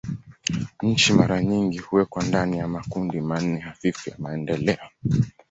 [0.83, 4.89] Nchi mara nyingi huwekwa ndani ya makundi manne hafifu ya maendeleo.